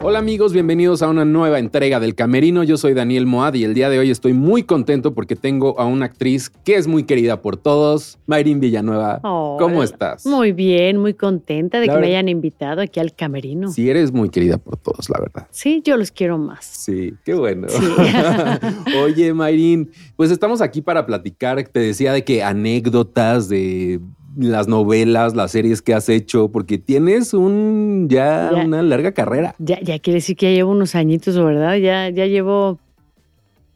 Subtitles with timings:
[0.00, 2.62] Hola amigos, bienvenidos a una nueva entrega del Camerino.
[2.62, 5.86] Yo soy Daniel Moad y el día de hoy estoy muy contento porque tengo a
[5.86, 9.18] una actriz que es muy querida por todos, Mayrin Villanueva.
[9.22, 10.24] ¿Cómo estás?
[10.24, 13.72] Muy bien, muy contenta de que me hayan invitado aquí al Camerino.
[13.72, 15.48] Sí, eres muy querida por todos, la verdad.
[15.50, 16.64] Sí, yo los quiero más.
[16.64, 17.66] Sí, qué bueno.
[19.02, 21.60] Oye, Mayrin, pues estamos aquí para platicar.
[21.64, 24.00] Te decía de que anécdotas de
[24.38, 29.54] las novelas, las series que has hecho, porque tienes un ya, una larga carrera.
[29.58, 31.76] Ya, ya quiere decir que ya llevo unos añitos, ¿verdad?
[31.76, 32.78] Ya, ya llevo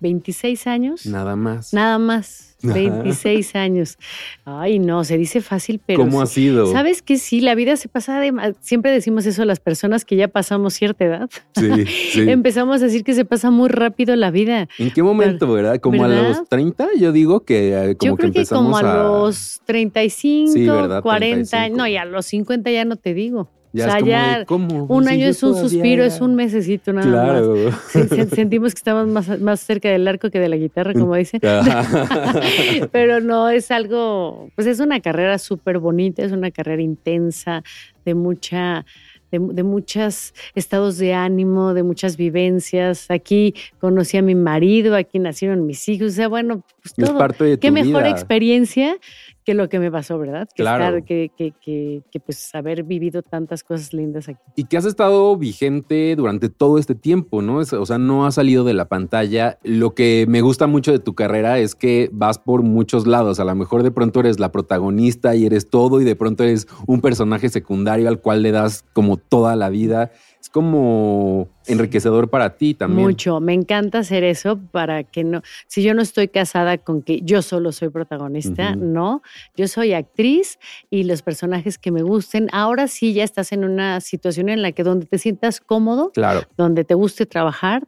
[0.01, 1.06] 26 años.
[1.06, 1.75] Nada más.
[1.75, 2.52] Nada más.
[2.62, 3.98] 26 años.
[4.45, 6.01] Ay, no, se dice fácil, pero.
[6.01, 6.66] ¿Cómo ha sido?
[6.73, 8.55] Sabes que sí, la vida se pasa de.
[8.61, 11.30] Siempre decimos eso a las personas que ya pasamos cierta edad.
[11.55, 12.29] Sí, sí.
[12.29, 14.69] Empezamos a decir que se pasa muy rápido la vida.
[14.79, 15.80] ¿En qué momento, verdad?
[15.80, 16.89] ¿Como a los 30?
[16.98, 20.67] Yo digo que eh, como Yo creo que, como a, los 35, sí,
[21.03, 23.48] 40, no, y a los 50 ya no te digo.
[23.73, 27.55] Ya o sea, un año es un suspiro, es un mesecito nada claro.
[27.55, 28.31] más.
[28.34, 31.41] sentimos que estamos más, más, cerca del arco que de la guitarra, como dicen.
[32.93, 37.62] Pero no, es algo, pues es una carrera súper bonita, es una carrera intensa,
[38.05, 38.84] de mucha...
[39.31, 43.11] De, de, muchos estados de ánimo, de muchas vivencias.
[43.11, 46.09] Aquí conocí a mi marido, aquí nacieron mis hijos.
[46.09, 47.12] O sea, bueno, pues todo.
[47.12, 48.11] Es parte de Qué mejor vida.
[48.11, 48.98] experiencia
[49.45, 50.48] que lo que me pasó, ¿verdad?
[50.55, 50.85] Que claro.
[50.85, 54.41] Estar, que, que, que, que, pues haber vivido tantas cosas lindas aquí.
[54.57, 57.57] Y que has estado vigente durante todo este tiempo, ¿no?
[57.59, 59.59] O sea, no has salido de la pantalla.
[59.62, 63.41] Lo que me gusta mucho de tu carrera es que vas por muchos lados.
[63.41, 66.69] A lo mejor de pronto eres la protagonista y eres todo y de pronto eres
[66.87, 70.11] un personaje secundario al cual le das como toda la vida
[70.43, 73.07] es como enriquecedor para ti también.
[73.07, 77.21] Mucho, me encanta hacer eso para que no, si yo no estoy casada con que
[77.23, 78.79] yo solo soy protagonista, uh -huh.
[78.79, 79.23] no,
[79.57, 80.59] yo soy actriz
[80.91, 84.73] y los personajes que me gusten, ahora sí ya estás en una situación en la
[84.73, 86.43] que donde te sientas cómodo, claro.
[86.56, 87.87] donde te guste trabajar,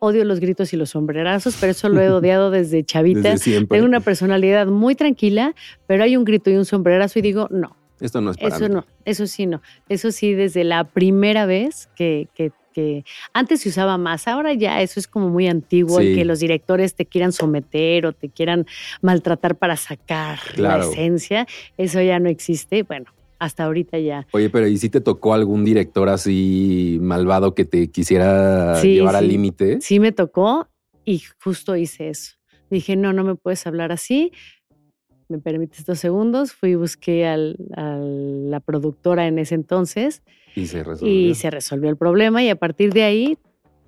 [0.00, 3.30] odio los gritos y los sombrerazos, pero eso lo he odiado desde chavita.
[3.30, 3.64] Desde.
[3.64, 5.54] Tengo una personalidad muy tranquila,
[5.86, 8.68] pero hay un grito y un sombrerazo y digo, no, esto no es para Eso
[8.68, 8.74] mí.
[8.74, 9.62] no, eso sí no.
[9.88, 14.82] Eso sí, desde la primera vez que, que, que, antes se usaba más, ahora ya
[14.82, 16.08] eso es como muy antiguo, Sí.
[16.08, 18.66] el que los directores te quieran someter o te quieran
[19.00, 20.84] maltratar para sacar Claro.
[20.84, 21.46] la esencia,
[21.78, 22.82] eso ya no existe.
[22.82, 23.06] Bueno,
[23.38, 24.26] hasta ahorita ya.
[24.32, 29.16] Oye, pero ¿y si te tocó algún director así malvado que te quisiera Sí, llevar
[29.16, 29.78] al límite?
[29.80, 30.68] Sí me tocó
[31.04, 32.32] y justo hice eso.
[32.68, 34.32] Dije, no, no me puedes hablar así.
[35.28, 36.52] Me permites dos segundos.
[36.52, 40.22] Fui y busqué al- a la productora en ese entonces
[40.54, 41.12] Y se resolvió.
[41.30, 43.38] y se resolvió el problema y a partir de ahí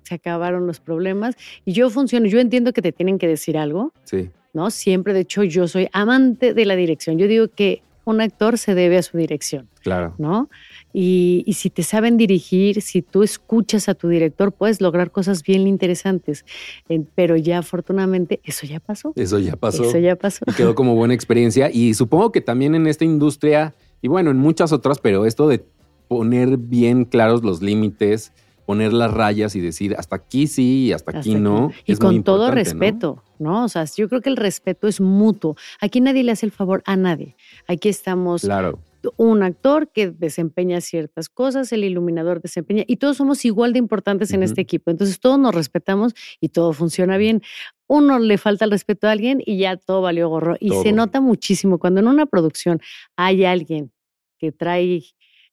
[0.03, 1.35] se acabaron los problemas
[1.65, 4.71] y yo funciono, yo entiendo que te tienen que decir algo, Sí, ¿no?
[4.71, 7.17] Siempre, de hecho, yo soy amante de la dirección.
[7.19, 10.15] Yo digo que un actor se debe a su dirección, claro.
[10.17, 10.49] ¿no?
[10.91, 15.43] Y, y si te saben dirigir, si tú escuchas a tu director, puedes lograr cosas
[15.43, 16.45] bien interesantes.
[16.89, 19.13] Eh, Pero ya afortunadamente eso ya pasó.
[19.15, 19.83] Eso ya pasó.
[19.83, 20.45] Eso ya pasó.
[20.47, 21.69] Y quedó como buena experiencia.
[21.71, 25.63] Y supongo que también en esta industria, y bueno, en muchas otras, pero esto de
[26.07, 28.33] poner bien claros los límites,
[28.65, 31.67] poner las rayas y decir hasta aquí sí y hasta, aquí no.
[31.67, 31.75] aquí.
[31.85, 33.63] Y es muy con todo respeto, ¿no?
[33.63, 35.55] O sea, yo creo que el respeto es mutuo.
[35.79, 37.35] Aquí nadie le hace el favor a nadie.
[37.67, 38.79] Aquí estamos Claro,
[39.17, 44.31] un actor que desempeña ciertas cosas, el iluminador desempeña, y todos somos igual de importantes
[44.33, 44.91] en este equipo.
[44.91, 47.41] Entonces todos nos respetamos y todo funciona bien.
[47.87, 50.55] Uno le falta el respeto a alguien y ya todo valió gorro.
[50.59, 52.81] Y se nota muchísimo cuando en una producción
[53.15, 53.91] hay alguien
[54.37, 55.03] que trae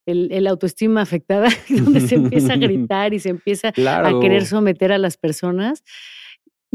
[0.07, 4.19] el, el autoestima afectada, donde se empieza a gritar y se empieza claro.
[4.19, 5.83] a querer someter a las personas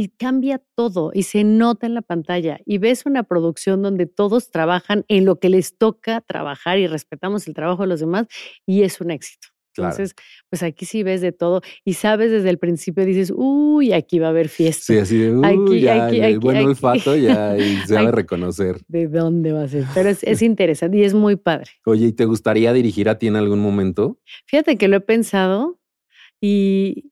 [0.02, 4.50] y cambia todo y se nota en la pantalla y ves una producción donde todos
[4.50, 8.26] trabajan en lo que les toca trabajar y respetamos el trabajo de los demás
[8.66, 9.50] y es un éxito.
[9.76, 9.92] Claro.
[9.92, 10.16] Entonces,
[10.50, 14.28] pues aquí sí ves de todo y sabes desde el principio, dices, uy, aquí va
[14.28, 14.84] a haber fiesta.
[14.86, 18.08] Sí, así de, uy, Aquí- ya, aquí- el aquí- buen olfato ya y se sabe
[18.08, 18.78] Aquí- reconocer.
[18.88, 19.86] ¿De dónde va a ser?
[19.94, 21.70] Pero es, es interesante y es muy padre.
[21.86, 24.18] Oye, ¿y te gustaría dirigir a ti en algún momento?
[24.48, 25.80] Fíjate que lo he pensado
[26.42, 27.11] y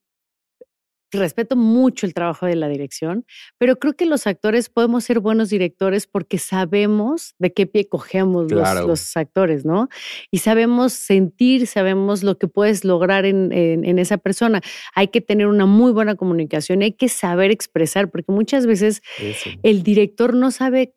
[1.11, 3.25] respeto mucho el trabajo de la dirección,
[3.57, 8.51] pero creo que los actores podemos ser buenos directores porque sabemos de qué pie cogemos
[8.51, 9.89] los- actores, ¿no?
[10.31, 14.61] Y sabemos sentir, sabemos lo que puedes lograr en, en- en esa persona.
[14.93, 19.49] Hay que tener una muy buena comunicación, hay que saber expresar, porque muchas veces Eso.
[19.63, 20.93] el director no sabe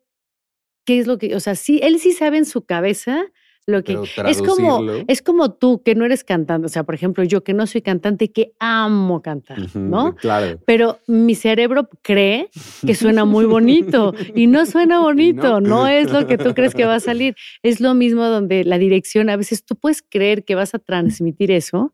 [0.85, 3.25] qué es lo que, o sea, sí, él sí sabe en su cabeza
[3.65, 7.23] lo que es como es como tú que no eres cantante, o sea, por ejemplo,
[7.23, 10.15] yo que no soy cantante que amo cantar, ¿no?
[10.15, 10.59] Claro.
[10.65, 12.49] Pero mi cerebro cree
[12.85, 15.69] que suena muy bonito y no suena bonito, no.
[15.69, 17.35] no es lo que tú crees que va a salir.
[17.61, 21.51] Es lo mismo donde la dirección, a veces tú puedes creer que vas a transmitir
[21.51, 21.93] eso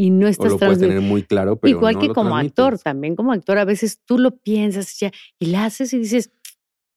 [0.00, 3.16] y no estás o lo puedes tener muy claro, pero Igual que como actor, también
[3.16, 6.30] como actor, a veces tú lo piensas ya y la haces y dices,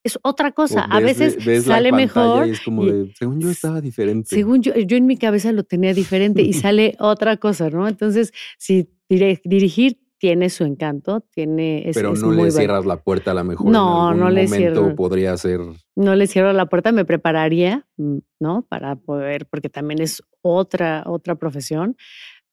[0.04, 0.82] es otra cosa.
[0.82, 2.48] a veces sale mejor.
[2.48, 4.36] Y es como de, según yo estaba diferente.
[4.36, 7.88] Según yo, yo en mi cabeza lo tenía diferente y sale otra cosa, ¿no?
[7.88, 11.92] Entonces, si dirigir tiene su encanto, tiene...
[11.94, 13.70] Pero no le cierras la puerta a la mejor.
[13.70, 14.96] No, en algún no le cierro.
[14.96, 15.60] podría ser...
[15.96, 18.66] No le cierro la puerta, me prepararía, mm, ¿no?
[18.70, 21.98] Para poder, porque también es otra, otra profesión.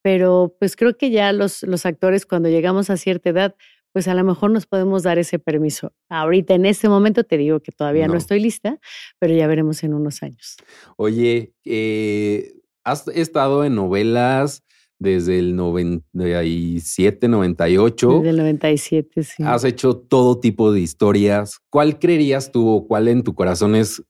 [0.02, 3.55] Pero pues creo que ya los, los actores cuando llegamos a cierta edad,
[3.92, 5.92] pues a lo mejor nos podemos dar ese permiso.
[6.08, 8.78] Ahorita en este momento te digo que todavía no, estoy lista,
[9.19, 10.56] pero ya veremos en unos años.
[10.96, 12.54] Oye, eh,
[12.84, 14.62] has estado en novelas
[14.98, 18.12] desde el 97, 98.
[18.19, 19.42] Desde el 97, sí.
[19.44, 21.58] Has hecho todo tipo de historias.
[21.70, 24.04] ¿Cuál creerías tú o cuál en tu corazón es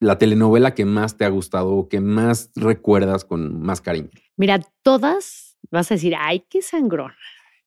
[0.00, 4.10] la telenovela que más te ha gustado o que más recuerdas con más cariño?
[4.36, 7.12] Mira, todas vas a decir, ay, qué sangrón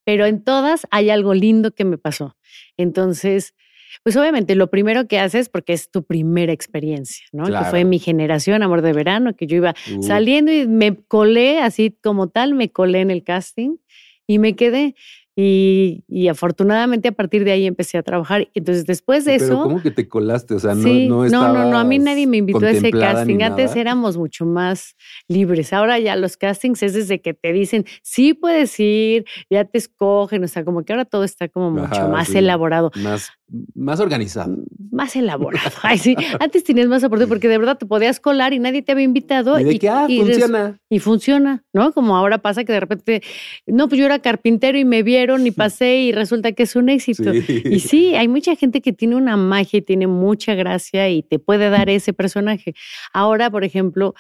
[0.04, 2.36] pero en todas hay algo lindo que me pasó.
[2.78, 3.54] Entonces,
[4.04, 7.46] pues obviamente lo primero que haces, porque es tu primera experiencia, ¿no?
[7.46, 11.98] Que fue mi generación, Amor de Verano, que yo iba saliendo y me colé, así
[12.02, 13.78] como tal, me colé en el casting
[14.28, 14.96] y me quedé.
[15.36, 18.50] Y, afortunadamente a partir de ahí empecé a trabajar.
[18.54, 19.64] Entonces después de eso...
[19.64, 20.54] ¿Cómo que te colaste?
[20.56, 23.42] O sea, no, no, no, no, no, a mí nadie me invitó a ese casting.
[23.42, 24.96] Antes éramos mucho más
[25.28, 25.74] libres.
[25.74, 30.44] Ahora ya los castings es desde que te dicen, sí puedes ir, ya te escogen.
[30.44, 32.92] O sea, como que ahora todo está como mucho más elaborado.
[32.96, 33.32] Más
[33.76, 34.58] más organizado.
[34.92, 35.72] Más elaborado.
[35.84, 36.16] Ay, sí.
[36.40, 39.60] Antes tenías más oportunidad porque de verdad te podías colar y nadie te había invitado.
[39.60, 40.80] Y de que, ah, funciona.
[40.90, 41.92] Y funciona, ¿no?
[41.94, 43.22] Como ahora pasa que de repente,
[43.66, 46.90] no, pues yo era carpintero y me vieron y pasé y resulta que es un
[46.90, 47.34] éxito.
[47.34, 51.40] Y sí, hay mucha gente que tiene una magia y tiene mucha gracia y te
[51.40, 52.74] puede dar ese personaje.
[53.14, 54.16] Ahora, por ejemplo,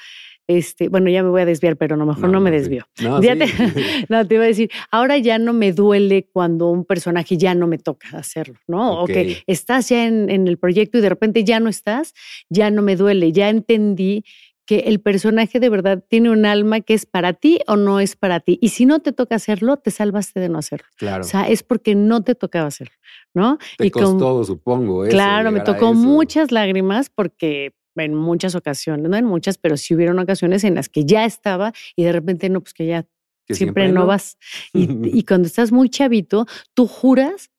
[0.57, 2.85] este, bueno, ya me voy a desviar, pero a lo mejor no, me desvío.
[3.01, 3.35] No, te,
[4.09, 7.67] no, te iba a decir, ahora ya no me duele cuando un personaje ya no
[7.67, 9.01] me toca hacerlo, ¿no?
[9.01, 12.13] O que estás ya en, en el proyecto y de repente ya no estás,
[12.49, 14.23] ya no me duele, ya entendí
[14.71, 18.15] que el personaje de verdad tiene un alma que es para ti o no es
[18.15, 18.57] para ti.
[18.61, 20.87] Y si no te toca hacerlo, te salvaste de no hacerlo.
[20.95, 21.25] Claro.
[21.25, 22.95] O sea, es porque no te tocaba hacerlo,
[23.33, 23.57] ¿no?
[23.77, 25.03] Te y costó, supongo.
[25.09, 30.19] claro, me tocó muchas lágrimas porque en muchas ocasiones, no en muchas, pero sí hubieron
[30.19, 33.05] ocasiones en las que ya estaba y de repente no, pues que ya
[33.49, 34.37] siempre, no vas.
[34.73, 34.87] Y,
[35.19, 37.51] y, cuando estás muy chavito, tú juras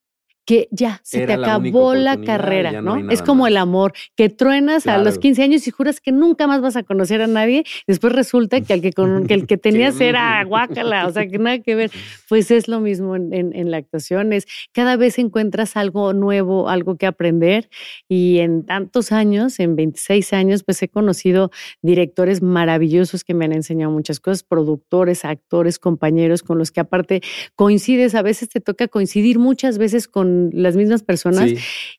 [0.45, 3.11] que ya se te acabó la, carrera, ¿no?
[3.11, 6.61] es como el amor, que truenas a los 15 años y juras que nunca más
[6.61, 10.01] vas a conocer a nadie, después resulta que el que, con, que, el que tenías
[10.01, 11.91] era guácala, o sea, que nada que ver.
[12.29, 16.97] Pues es lo mismo en, en, la actuación, es cada vez encuentras algo nuevo, algo
[16.97, 17.69] que aprender
[18.09, 21.51] y en tantos años, en 26 años, pues he conocido
[21.83, 27.21] directores maravillosos que me han enseñado muchas cosas, productores, actores, compañeros con los que aparte
[27.55, 31.51] coincides, a veces te toca coincidir muchas veces con las mismas personas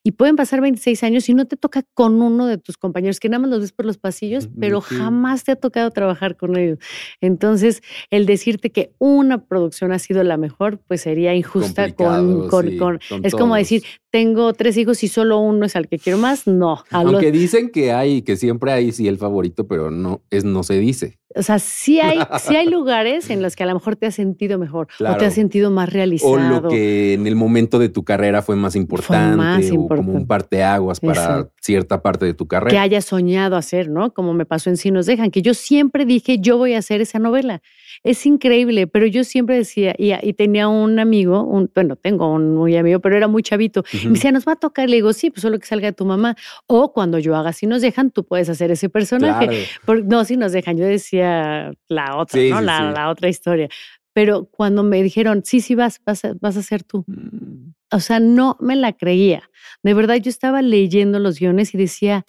[0.04, 3.30] y pueden pasar 26 años y no te toca con uno de tus compañeros, que
[3.30, 6.80] nada más los ves por los pasillos, pero jamás te ha tocado trabajar con ellos.
[7.22, 13.00] Entonces, el decirte que una producción ha sido la mejor, pues sería injusta con, con,
[13.24, 13.84] Es como decir,
[14.14, 16.46] tengo tres hijos y solo uno es al que quiero más.
[16.46, 16.84] No.
[16.92, 20.76] Aunque dicen que hay, que siempre hay sí el favorito, pero no, es, no se
[20.76, 21.18] dice.
[21.34, 24.14] O sea, sí hay, sí hay lugares en los que a lo mejor te has
[24.14, 26.32] sentido mejor o te has sentido más realizado.
[26.32, 30.14] O lo que en el momento de tu carrera fue más importante, más o como
[30.14, 32.70] un parteaguas para cierta parte de tu carrera.
[32.70, 34.14] Que hayas soñado hacer, ¿no?
[34.14, 37.02] Como me pasó en Sí nos dejan, que yo siempre dije, yo voy a hacer
[37.02, 37.64] esa novela.
[38.04, 42.76] Es increíble, pero yo siempre decía, y, tenía un amigo, un, bueno, tengo un muy
[42.76, 45.30] amigo, pero era muy chavito, y me decía, nos va a tocar, le digo, sí,
[45.30, 46.36] pues solo que salga tu mamá,
[46.68, 49.68] o cuando yo haga Si nos dejan, tú puedes hacer ese personaje.
[50.06, 52.62] no, si nos dejan, yo decía la otra, ¿no?
[52.62, 53.70] la, la, otra historia.
[54.12, 57.04] Pero cuando me dijeron, sí, sí, vas, vas a, vas a ser tú.
[57.08, 57.74] Mm.
[57.92, 59.50] O sea, no me la creía.
[59.82, 62.26] De verdad, yo estaba leyendo los guiones y decía,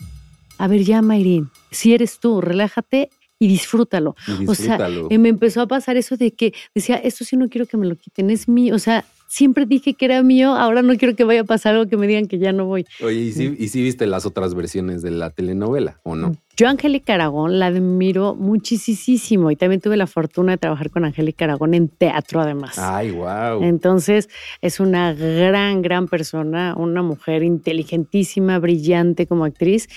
[0.58, 4.14] a ver, ya, Mayrin, si eres tú, relájate y disfrútalo.
[4.46, 7.76] O sea, me empezó a pasar eso de que decía, esto sí no quiero que
[7.76, 8.74] me lo quiten, es mío.
[8.74, 11.88] O sea, siempre dije que era mío, ahora no quiero que vaya a pasar algo
[11.88, 12.86] que me digan que ya no voy.
[13.02, 16.36] Oye, ¿y si, ¿y viste las otras versiones de la telenovela o no?
[16.56, 21.46] Yo Angélica Aragón la admiro muchísimo y también tuve la fortuna de trabajar con Angélica
[21.46, 22.78] Aragón en teatro además.
[22.78, 23.62] Ay, wow.
[23.62, 24.28] Entonces
[24.60, 29.88] es una gran, gran persona, una mujer inteligentísima, brillante como actriz.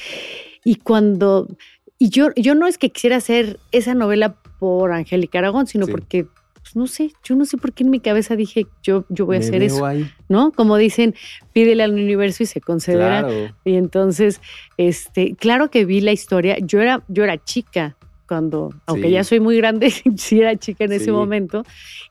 [0.64, 1.48] Y cuando
[2.00, 6.26] y yo, yo no es que quisiera hacer esa novela por Angélica Aragón, sino porque,
[6.54, 9.38] pues, no sé, yo no sé por qué en mi cabeza dije, yo, yo voy
[9.38, 9.88] a hacer eso.
[10.30, 10.52] ¿No?
[10.52, 11.16] Como dicen,
[11.54, 13.28] pídele al universo y se concederá.
[13.64, 14.42] Y entonces,
[14.78, 16.58] este, claro que vi la historia.
[16.60, 17.96] Yo era, yo era chica
[18.28, 21.64] cuando, aunque ya soy muy grande, sí era chica en ese momento,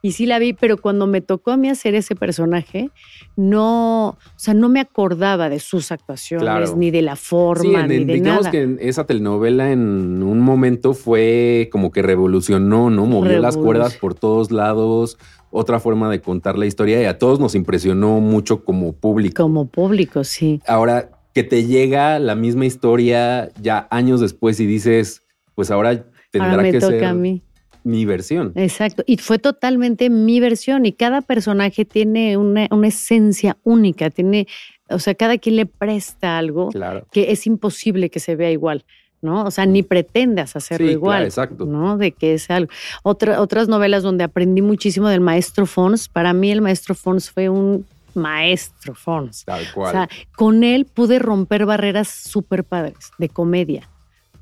[0.03, 2.91] y sí la vi, pero cuando me tocó a mí hacer ese personaje,
[3.37, 8.15] no, o sea, no me acordaba de sus actuaciones, ni de la forma, ni de
[8.15, 8.51] digamos nada.
[8.51, 13.07] que esa telenovela en un momento fue como que revolucionó, ¿no?
[13.07, 15.19] Movió las cuerdas por todos lados,
[15.51, 19.43] otra forma de contar la historia y a todos nos impresionó mucho como público.
[19.43, 20.61] Como público, sí.
[20.67, 25.26] Ahora, que te llega la misma historia ya años después y dices,
[25.57, 27.43] pues ahora tendrá que ser a mí.
[27.83, 28.53] mi versión.
[28.55, 34.47] Exacto, y fue totalmente mi versión y cada personaje tiene una, esencia única, tiene,
[34.89, 36.69] o sea, cada quien le presta algo
[37.11, 38.85] que es imposible que se vea igual.
[39.23, 39.45] ¿no?
[39.45, 41.25] O sea, ni pretendas hacerlo igual.
[41.25, 41.65] exacto.
[41.65, 41.97] ¿no?
[41.97, 42.71] De que es algo.
[43.03, 46.09] Otra, otras novelas donde aprendí muchísimo del maestro Fons.
[46.09, 49.45] Para mí, el maestro Fons fue un maestro Fons.
[49.45, 49.89] Tal cual.
[49.89, 53.89] O sea, con él pude romper barreras súper padres de comedia,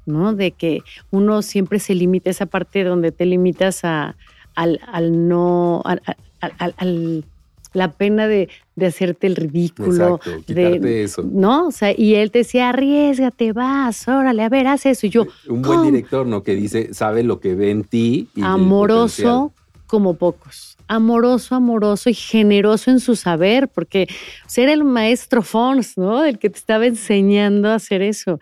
[0.06, 0.34] ¿no?
[0.34, 4.16] De que uno siempre se limita a esa parte donde te limitas a,
[4.54, 6.02] al, al no, al,
[6.40, 7.24] al,
[7.72, 10.16] la pena de, de, hacerte el ridículo.
[10.16, 11.22] Exacto, de, eso.
[11.22, 11.68] ¿No?
[11.68, 15.06] O sea, y él te decía, arriesgate, vas, órale, a ver, haz eso.
[15.06, 15.26] Y yo.
[15.48, 16.42] Un buen director, ¿no?
[16.42, 18.28] Que dice, sabe lo que ve en ti.
[18.34, 19.52] Y Amoroso
[19.86, 24.08] como pocos amoroso, amoroso y generoso en su saber, porque
[24.46, 26.24] ser el maestro Fons, ¿no?
[26.24, 28.38] El que te estaba enseñando a hacer eso.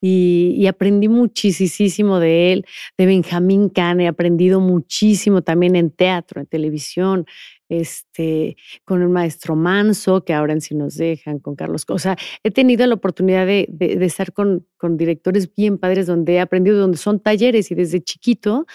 [0.00, 2.66] Y, aprendí muchísimo de él,
[2.98, 7.26] de Benjamín Kahn, he aprendido muchísimo también en teatro, en televisión,
[7.68, 11.84] este, con el maestro Manso, que ahora en sí nos dejan, con Carlos.
[11.88, 16.06] O sea, he tenido la oportunidad de, de, de estar con, con directores bien padres
[16.06, 18.66] donde he aprendido, donde son talleres y desde chiquito,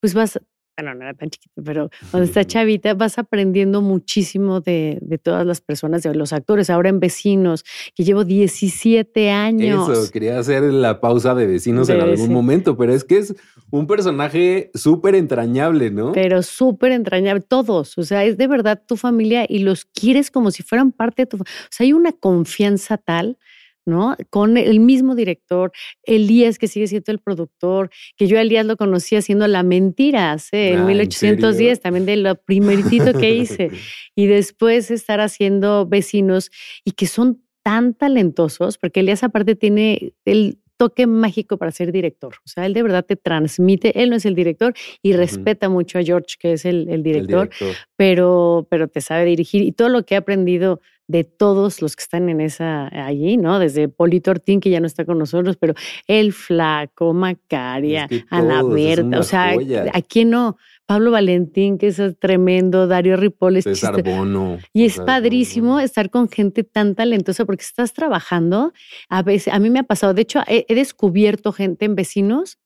[0.00, 0.40] pues vas
[0.76, 5.46] bueno, no era tan chiquito, pero cuando está chavita vas aprendiendo muchísimo de, de, todas
[5.46, 7.64] las personas, de los actores, ahora en Vecinos,
[7.94, 9.88] que llevo 17 años.
[9.88, 13.34] Eso, quería hacer la pausa de Vecinos en algún momento, pero es que es
[13.70, 16.12] un personaje súper entrañable, ¿no?
[16.12, 20.50] Pero súper entrañable, todos, o sea, es de verdad tu familia y los quieres como
[20.50, 21.36] si fueran parte de tu...
[21.38, 23.38] O sea, hay una confianza tal
[23.84, 24.16] ¿no?
[24.30, 25.72] Con el mismo director,
[26.04, 30.32] Elías, que sigue siendo el productor, que yo a Elías lo conocí haciendo La Mentira
[30.32, 33.70] hace en 1810, ah, también de lo primeritito que hice.
[34.14, 36.50] y después estar haciendo Vecinos
[36.84, 42.34] y que son tan talentosos, porque Elías aparte tiene el toque mágico para ser director.
[42.44, 46.00] O sea, él de verdad te transmite, él no es el director y respeta mucho
[46.00, 47.50] a George, que es el, director,
[47.94, 52.02] Pero, pero te sabe dirigir y todo lo que he aprendido de todos los que
[52.02, 53.58] están en esa allí, ¿no?
[53.58, 55.74] Desde Polito Ortín, que ya no está con nosotros, pero
[56.06, 59.54] El Flaco, Macaria, Ana Berta, o sea,
[59.92, 60.56] ¿a quién no?
[60.86, 64.58] Pablo Valentín, que es tremendo, Dario Ripoll, César Bono.
[64.72, 68.72] Y es padrísimo estar con gente tan talentosa porque estás trabajando.
[69.08, 72.58] A veces, a mí me ha pasado, de hecho, he descubierto gente en vecinos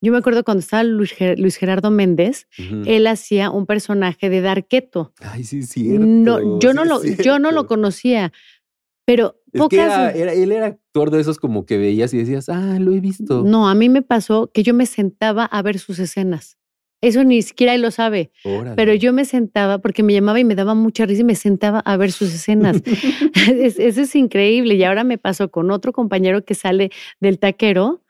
[0.00, 2.46] yo me acuerdo cuando estaba Luis, Gerardo Méndez,
[2.86, 5.12] él hacía un personaje de Darqueto.
[5.20, 6.04] Ay, sí, cierto.
[6.04, 8.32] No, yo, no lo, yo no lo conocía,
[9.04, 10.14] pero pocas...
[10.14, 13.42] él era actor de esos como que veías y decías, ah, lo he visto.
[13.44, 16.56] No, a mí me pasó que yo me sentaba a ver sus escenas.
[17.02, 18.30] Eso ni siquiera él lo sabe.
[18.76, 21.80] Pero yo me sentaba, porque me llamaba y me daba mucha risa y me sentaba
[21.80, 22.82] a ver sus escenas.
[23.48, 24.74] eso es increíble.
[24.74, 26.90] Y ahora me pasó con otro compañero que sale
[27.20, 28.02] del taquero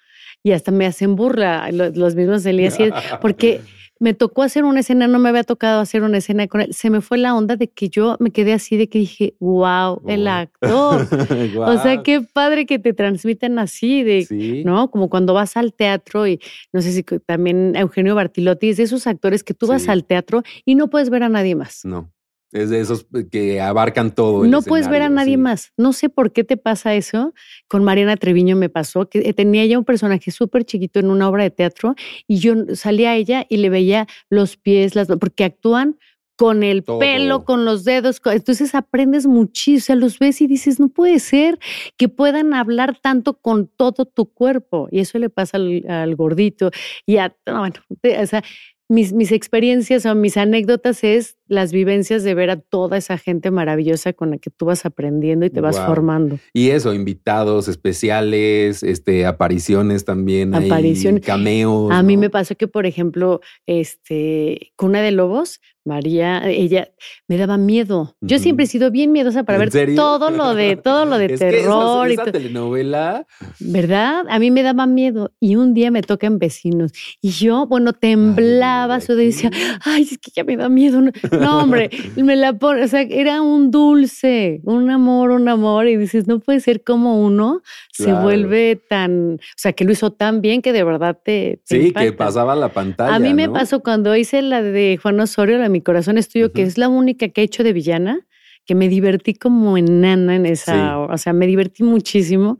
[0.42, 2.78] y hasta me hacen burla los, mismos Elías,
[3.20, 3.61] porque
[4.00, 6.73] me tocó hacer una escena, no me había tocado hacer una escena con él.
[6.73, 10.00] Se me fue la onda de que yo me quedé así, de que dije, wow,
[10.09, 11.06] el actor.
[11.61, 14.90] O sea, qué padre que te transmiten así, de, ¿no?
[14.90, 16.40] Como cuando vas al teatro y
[16.73, 20.42] no sé si también Eugenio Bartilotti es de esos actores que tú vas al teatro
[20.64, 21.85] y no puedes ver a nadie más.
[21.85, 22.11] No.
[22.52, 24.45] Es de esos eh, que abarcan todo.
[24.45, 25.73] no puedes ver a nadie más.
[25.76, 27.33] No sé por qué te pasa eso.
[27.69, 31.28] Con Mariana Treviño me pasó que eh, tenía ella un personaje súper chiquito en una
[31.28, 31.95] obra de teatro
[32.26, 35.97] y yo salía a ella y le veía los pies, las, porque actúan
[36.40, 38.21] con el pelo, con los dedos.
[38.25, 41.59] Entonces aprendes muchísimo, o sea, los ves y dices, no puede ser
[41.99, 44.88] que puedan hablar tanto con todo tu cuerpo.
[44.90, 46.71] Y eso le pasa al, gordito.
[47.04, 48.42] Y a, bueno, o sea,
[48.88, 53.50] mis, mis experiencias o mis anécdotas es las vivencias de ver a toda esa gente
[53.50, 56.38] maravillosa con la que tú vas aprendiendo y te vas formando.
[56.54, 61.90] Y eso, invitados especiales, este, apariciones también, apariciones, cameos.
[61.90, 66.90] A mí me pasó que, por ejemplo, este, Cuna de Lobos, María, ella
[67.26, 68.14] me daba miedo.
[68.21, 72.07] Yo siempre he sido bien miedosa para ver todo lo de todo lo de terror
[72.07, 73.26] que esa, esa telenovela,
[73.59, 74.26] ¿verdad?
[74.28, 75.33] A mí me daba miedo.
[75.40, 76.92] Y un día me tocan vecinos.
[77.23, 79.50] Y yo, bueno, temblaba, yo decía,
[79.83, 81.00] ay, es que ya me da miedo
[81.50, 85.97] No, hombre, me la pone, o sea, era un dulce, un amor, un amor, y
[85.97, 90.40] dices, no puede ser como uno se vuelve tan, o sea, que lo hizo tan
[90.40, 91.61] bien que de verdad te.
[91.64, 93.14] sí, que pasaba la pantalla.
[93.14, 96.28] A mí me pasó cuando hice la de Juan Osorio, la de Mi Corazón es
[96.28, 98.26] Tuyo, que es la única que he hecho de villana
[98.67, 102.59] que me divertí como enana en esa, o sea, me divertí muchísimo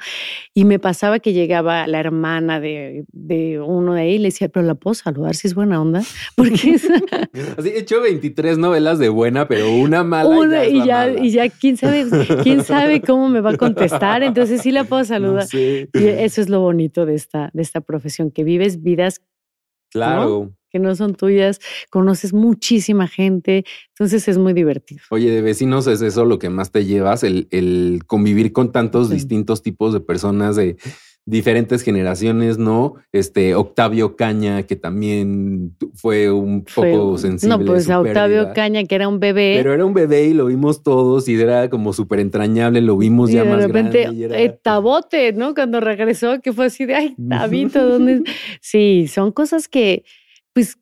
[0.55, 3.05] y me pasaba que llegaba la hermana de,
[3.65, 6.03] uno de ahí y le decía, pero la puedo saludar si es buena onda,
[6.37, 6.77] porque
[7.57, 10.67] Así he hecho 23 novelas de buena, pero una mala.
[10.67, 12.07] y, ya, y ya, quién sabe,
[12.43, 15.47] quién sabe cómo me va a contestar, entonces sí la puedo saludar.
[15.53, 19.21] Y eso es lo bonito de esta, de esta profesión, que vives vidas
[19.93, 21.61] Claro que no son tuyas,
[21.91, 25.01] conoces muchísima gente, entonces es muy divertido.
[25.11, 29.11] Oye, de vecinos es eso lo que más te llevas, el, el convivir con tantos
[29.11, 30.77] distintos tipos de personas de
[31.27, 32.95] diferentes generaciones, ¿no?
[33.13, 37.57] Este Octavio Caña, que también fue un poco sensible.
[37.57, 39.55] No, pues Octavio Caña, que era un bebé.
[39.57, 43.31] Pero era un bebé y lo vimos todos y era como súper entrañable, lo vimos
[43.31, 43.99] ya más grande.
[43.99, 45.55] De repente, eh, Tabote, ¿no?
[45.55, 48.23] Cuando regresó, que fue así de, ay, Tabito, ¿dónde?
[48.61, 50.05] sí, son cosas que
[50.53, 50.79] pues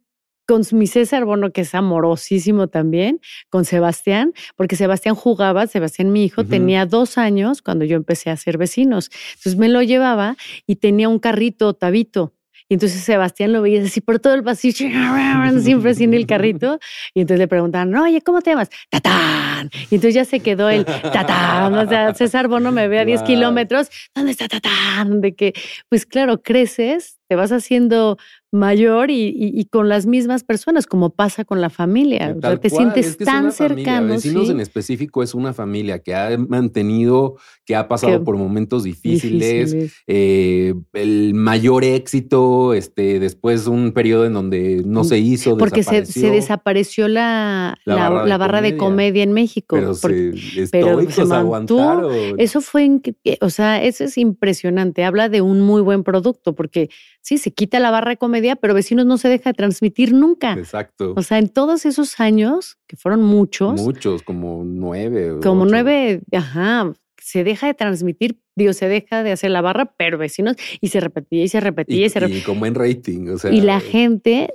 [0.49, 3.21] con mi César Bono, que es amorosísimo también,
[3.51, 8.37] con Sebastián, porque Sebastián jugaba, Sebastián, mi hijo, tenía dos años cuando yo empecé a
[8.39, 9.11] ser vecinos.
[9.37, 12.33] Entonces me lo llevaba y tenía un carrito tabito.
[12.71, 14.89] Y entonces Sebastián lo veía así por todo el pasillo,
[15.61, 16.79] siempre sin el carrito.
[17.15, 18.69] Y entonces le preguntaban, oye, ¿cómo te llamas?
[18.91, 19.71] ¡Tatán!
[19.91, 21.75] Y entonces ya se quedó el ¡tatán!
[21.75, 25.23] O sea, César Bono me ve a 10 kilómetros, ¿dónde está Tatán?
[25.23, 25.55] De que,
[25.89, 28.19] pues claro, creces, te vas haciendo
[28.51, 32.35] mayor y, con las mismas personas, como pasa con la familia.
[32.37, 34.15] O sea, te sientes tan cercano.
[34.15, 37.37] Vecinos en específico es una familia que ha mantenido,
[37.67, 44.33] que ha pasado por momentos difíciles, eh, el mayor éxito, este, después un periodo en
[44.33, 45.59] donde no se hizo.
[45.59, 49.23] Porque se, desapareció la, la, barra, de, comedia.
[49.23, 49.77] en México.
[49.77, 50.33] Pero, se,
[50.73, 52.11] pero se mantuvo.
[52.39, 53.01] Eso fue,
[53.41, 55.05] o sea, eso es impresionante.
[55.05, 56.89] Habla de un muy buen producto, porque
[57.21, 60.53] sí, se quita la barra de comedia pero vecinos no se deja de transmitir nunca.
[60.55, 61.15] Exacto.
[61.17, 63.81] O sea, en todos esos años, que fueron muchos.
[63.81, 65.39] Muchos, como nueve.
[65.43, 70.19] Como nueve, ajá, se deja de transmitir, digo, se deja de hacer la barra, pero
[70.19, 72.41] vecinos, y se repetía y se repetía y, se repetía.
[72.41, 73.53] Y como en rating, o sea.
[73.53, 74.55] Y la gente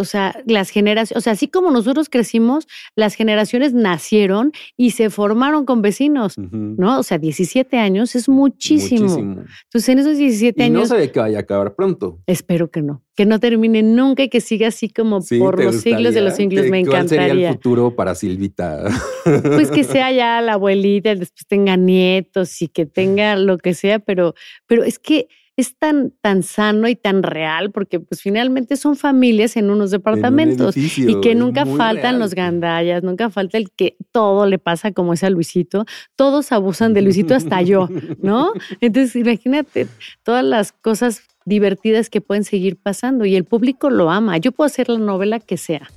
[0.00, 5.10] o sea, las generaciones, o sea, así como nosotros crecimos, las generaciones nacieron y se
[5.10, 6.98] formaron con vecinos, ¿no?
[6.98, 9.02] O sea, 17 años es muchísimo.
[9.02, 9.44] muchísimo.
[9.64, 10.80] Entonces, en esos 17 años.
[10.80, 12.18] No sabe que vaya a acabar pronto.
[12.26, 13.02] Espero que no.
[13.14, 16.66] Que no termine nunca y que siga así como por los siglos de los siglos.
[16.66, 17.18] me encantaría.
[17.18, 18.84] ¿Cuál sería el futuro para Silvita?
[19.24, 23.98] Pues que sea ya la abuelita, después tenga nietos y que tenga lo que sea,
[23.98, 24.34] pero,
[24.66, 25.28] pero es que
[25.60, 30.76] es tan, tan sano y tan real, porque pues finalmente son familias en unos departamentos
[30.76, 35.22] y que nunca faltan los gandallas, nunca falta el que todo le pasa como es
[35.22, 35.84] a Luisito,
[36.16, 37.88] todos abusan de Luisito hasta yo,
[38.22, 38.52] ¿no?
[38.80, 39.86] Entonces imagínate
[40.22, 44.38] todas las cosas divertidas que pueden seguir pasando y el público lo ama.
[44.38, 45.90] Yo puedo hacer la novela que sea,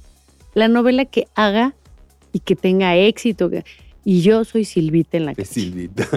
[0.54, 1.76] la novela que haga
[2.32, 3.50] y que tenga éxito
[4.06, 5.54] y yo soy Silvita en la casa.
[5.54, 6.08] Silvita.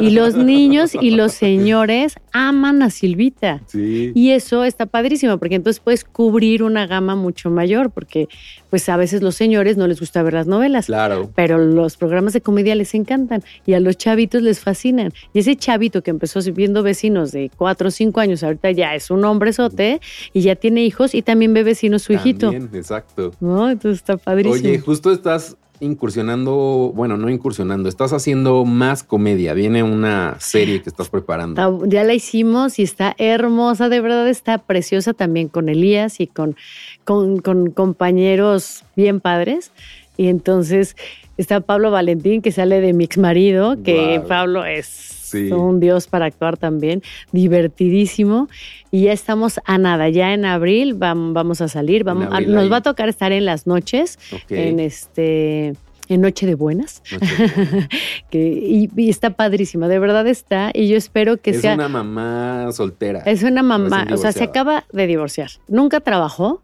[0.00, 3.60] Y los niños y los señores aman a Silvita.
[3.66, 4.12] Sí.
[4.14, 8.28] Y eso está padrísimo, porque entonces puedes cubrir una gama mucho mayor, porque
[8.70, 10.86] pues a veces los señores no les gusta ver las novelas.
[10.86, 11.30] Claro.
[11.34, 15.12] Pero los programas de comedia les encantan y a los chavitos les fascinan.
[15.32, 19.10] Y ese chavito que empezó viendo vecinos de cuatro o cinco años, ahorita ya es
[19.10, 20.00] un hombre sote
[20.32, 22.52] y ya tiene hijos y también ve vecinos su hijito.
[22.52, 23.32] exacto.
[23.40, 23.70] ¿No?
[23.70, 24.54] Entonces está padrísimo.
[24.54, 29.54] Oye, justo estás incursionando, bueno, no incursionando, estás haciendo más comedia.
[29.54, 31.84] Viene una serie que estás preparando.
[31.86, 36.56] Ya la hicimos y está hermosa, de verdad está preciosa también con Elías y con,
[37.04, 39.72] con, compañeros bien padres.
[40.16, 40.96] Y entonces
[41.36, 46.26] está Pablo Valentín, que sale de mi ex marido, que Pablo es un dios para
[46.26, 48.48] actuar también, divertidísimo.
[48.90, 52.82] Y ya estamos a nada, ya en abril vamos, a salir, vamos, nos va a
[52.82, 54.18] tocar estar en las noches,
[54.48, 55.74] en este
[56.08, 57.02] en Noche de Buenas.
[58.30, 60.70] que, y, está padrísima, de verdad está.
[60.72, 61.72] Y yo espero que sea.
[61.72, 63.20] Es una mamá soltera.
[63.20, 65.50] Es una mamá, o sea, se acaba de divorciar.
[65.68, 66.60] Nunca trabajó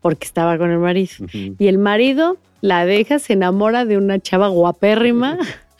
[0.00, 1.12] porque estaba con el marido.
[1.32, 5.38] Y el marido la deja, se enamora de una chava guapérrima.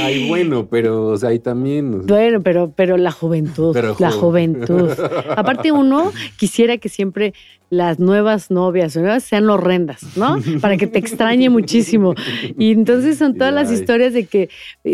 [0.00, 2.06] Ay, bueno, pero o sea, ahí también.
[2.06, 4.90] Bueno, pero, pero la juventud, la juventud.
[5.36, 7.34] Aparte, uno quisiera que siempre
[7.70, 10.38] las nuevas novias sean horrendas, ¿no?
[10.60, 12.14] Para que te extrañe muchísimo.
[12.58, 14.48] Y entonces son todas las historias de que,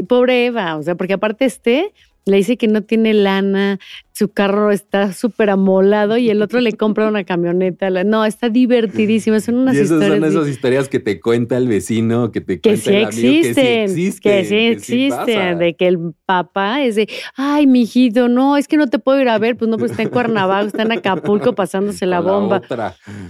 [0.08, 1.92] pobre Eva, o sea, porque aparte este
[2.26, 3.78] le dice que no tiene lana,
[4.16, 7.90] su carro está súper amolado y el otro le compra una camioneta.
[8.04, 9.40] No, está divertidísimo.
[9.40, 10.20] Son unas y esas historias.
[10.20, 13.88] son esas historias que te cuenta el vecino, que te cuenta el amigo, existen, que
[13.88, 14.32] sí existen.
[14.32, 15.58] Que sí existen.
[15.58, 19.28] de que el papá es de, ay, mijito, no, es que no te puedo ir
[19.28, 19.56] a ver.
[19.56, 22.62] Pues no, pues está en Cuernavaca, está en Acapulco pasándose la bomba.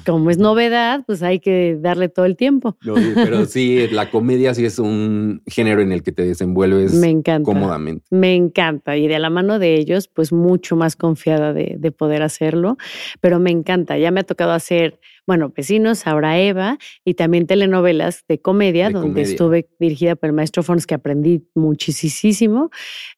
[0.05, 2.77] Como es novedad, pues hay que darle todo el tiempo.
[3.15, 7.51] pero sí, la comedia sí es un género en el que te desenvuelves Me encanta,
[7.51, 8.05] cómodamente.
[8.11, 8.99] Me encanta.
[8.99, 12.77] Y de la mano de ellos, pues mucho más confiada de, poder hacerlo,
[13.21, 13.97] pero me encanta.
[13.99, 19.23] Ya me ha tocado hacer, bueno, Vecinos, ahora Eva, y también telenovelas de comedia, donde
[19.23, 22.71] estuve dirigida por el maestro Fons, que aprendí muchísimo,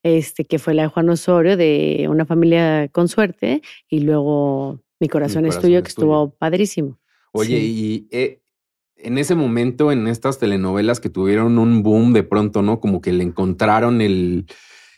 [0.02, 5.08] este, que fue la de Juan Osorio, de Una familia con suerte, y luego Mi
[5.08, 6.98] corazón, es tuyo, que estuvo padrísimo.
[7.32, 8.40] Oye, y eh,
[8.96, 12.80] en ese momento, en estas telenovelas que tuvieron un boom de pronto, ¿no?
[12.80, 14.46] Como que le encontraron el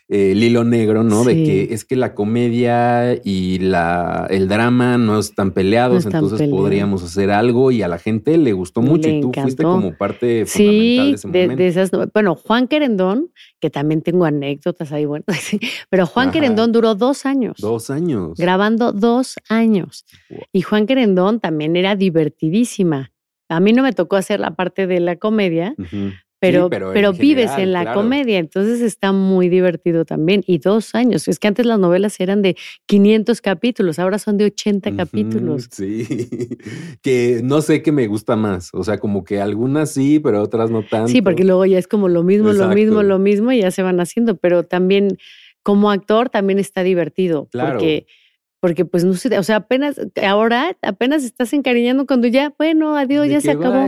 [0.09, 1.23] el hilo negro, ¿no?
[1.23, 7.03] De que es que la comedia y la, el drama no están peleados, entonces podríamos
[7.03, 11.05] hacer algo y a la gente le gustó mucho y tú fuiste como parte fundamental
[11.05, 11.55] de ese momento.
[11.55, 15.25] De esas, bueno, Juan Querendón, que también tengo anécdotas ahí, bueno,
[15.91, 17.57] pero Juan Querendón duró dos años.
[17.59, 18.35] Dos años.
[18.35, 20.05] Grabando dos años.
[20.51, 23.11] Y Juan Querendón también era divertidísima.
[23.47, 25.75] A mí no me tocó hacer la parte de la comedia,
[26.39, 30.41] pero, pero, vives en la comedia, entonces está muy divertido también.
[30.47, 34.45] Y dos años, es que antes las novelas eran de 500 capítulos, ahora son de
[34.45, 35.67] 80 capítulos.
[35.71, 36.07] Sí,
[37.01, 40.71] que no sé qué me gusta más, o sea, como que algunas sí, pero otras
[40.71, 41.09] no tanto.
[41.09, 43.83] Sí, porque luego ya es como lo mismo, lo mismo, lo mismo y ya se
[43.83, 45.17] van haciendo, pero también
[45.61, 47.73] como actor también está divertido, claro.
[47.73, 48.07] porque
[48.61, 53.27] porque pues no sé, o sea, apenas ahora apenas estás encariñando cuando ya, bueno, adiós,
[53.27, 53.87] ya se acabó.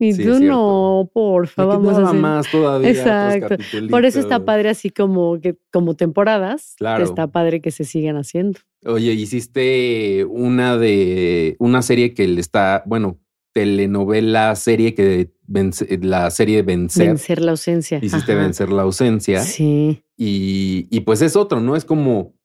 [0.00, 2.20] Y tú no, porfa, vamos a hacer.
[2.20, 2.90] más todavía.
[2.90, 3.56] Exacto.
[3.90, 6.74] Por eso está padre así como que como temporadas.
[6.78, 7.02] Claro.
[7.02, 8.60] Está padre que se sigan haciendo.
[8.84, 13.18] Oye, hiciste una de una serie que le está, bueno,
[13.52, 17.08] telenovela serie que vence, la serie Vencer.
[17.08, 17.98] Vencer la ausencia.
[18.00, 19.42] Hiciste Vencer la ausencia.
[19.42, 20.04] Sí.
[20.16, 21.74] Y, y pues es otro, ¿no?
[21.74, 22.38] Es como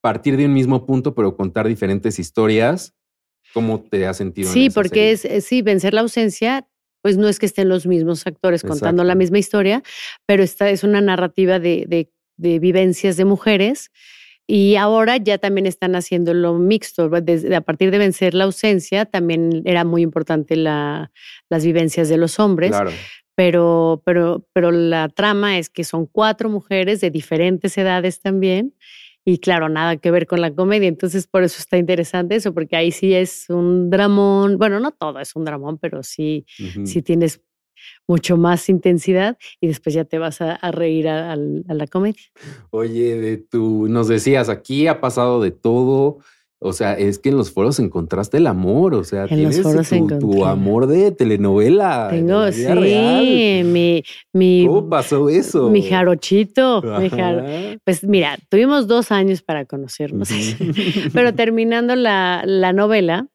[0.00, 2.94] partir de un mismo punto, pero contar diferentes historias.
[3.54, 4.52] ¿Cómo te has sentido?
[4.52, 6.68] Sí, porque es, sí, vencer la ausencia
[7.04, 9.82] pues no es que estén los mismos actores contando la misma historia,
[10.24, 13.90] pero esta es una narrativa de, vivencias de mujeres.
[14.46, 17.10] Y ahora ya también están haciendo lo mixto.
[17.10, 21.12] Desde, a partir de vencer la ausencia, también era muy importante la,
[21.50, 22.74] las vivencias de los hombres.
[23.34, 28.72] Pero, pero, pero la trama es que son cuatro mujeres de diferentes edades también
[29.24, 30.88] y claro, nada que ver con la comedia.
[30.88, 34.58] Entonces, por eso está interesante eso, porque ahí sí es un dramón.
[34.58, 36.44] Bueno, no todo es un dramón, pero sí,
[36.84, 37.40] sí tienes
[38.06, 42.22] mucho más intensidad y después ya te vas a, reír a, la comedia.
[42.70, 46.18] Oye, de tú nos decías, aquí ha pasado de todo.
[46.66, 49.60] O sea, es que en los foros encontraste el amor, o sea, tienes
[50.18, 52.08] tu, amor de telenovela.
[52.10, 54.66] Tengo, sí, mi, mi...
[54.66, 55.68] ¿Cómo pasó eso?
[55.68, 56.82] Mi jarochito.
[57.84, 60.30] Pues mira, tuvimos dos años para conocernos,
[61.12, 63.28] pero terminando la, la novela,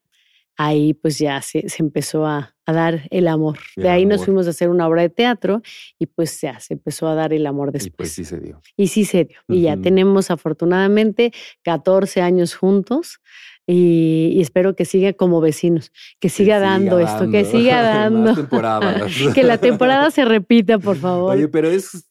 [0.60, 3.58] ahí pues ya se, empezó a, dar el amor.
[3.78, 5.63] de ahí nos fuimos a hacer una obra de teatro
[5.98, 7.88] y pues ya se empezó a dar el amor después.
[7.88, 8.62] Y pues sí se dio.
[8.76, 9.39] Y sí se dio.
[9.48, 11.32] Y ya tenemos afortunadamente
[11.63, 13.22] 14 años juntos.
[13.65, 18.36] Y, espero que siga como vecinos, que siga dando esto, que siga dando.
[19.34, 21.36] que la temporada se repita, por favor.
[21.36, 22.08] Oye, pero es,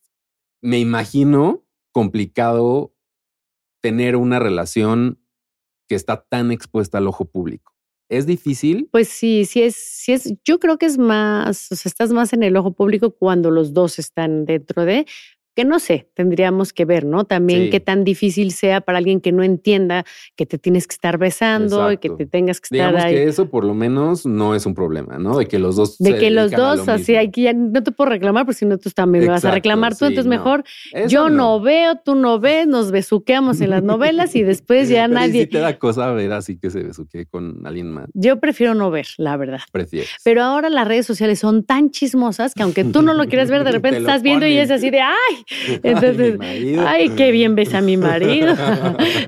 [0.61, 2.95] me imagino complicado
[3.81, 5.21] tener una relación
[5.89, 7.78] que está tan expuesta al ojo público.
[8.09, 8.88] ¿Es difícil?
[8.90, 12.33] Pues sí, sí es, sí es, yo creo que es más, o sea, estás más
[12.33, 15.07] en el ojo público cuando los dos están dentro de,
[15.59, 17.25] que no sé, tendríamos que ver, ¿no?
[17.25, 20.05] También qué tan difícil sea para alguien que no entienda
[20.37, 23.51] que te tienes que estar besando y que te tengas que estar Digamos que eso
[23.51, 25.37] por lo menos no es un problema, ¿no?
[25.37, 28.44] De que los dos De que los dos, así aquí ya no te puedo reclamar,
[28.44, 30.62] porque si no tú también me vas a reclamar tú, entonces mejor
[31.09, 31.61] yo no.
[31.61, 35.40] veo, tú no ves, nos besuqueamos en las novelas y después ya nadie...
[35.40, 38.07] Si te da cosa ver así que se besuque con alguien más.
[38.14, 39.62] Yo prefiero no ver, la verdad.
[39.73, 40.11] Prefieres.
[40.23, 43.64] Pero ahora las redes sociales son tan chismosas que aunque tú no lo quieras ver,
[43.64, 45.48] de repente estás viendo y es así de, ¡ay!
[45.83, 48.55] Entonces, ay, qué bien ves a mi marido.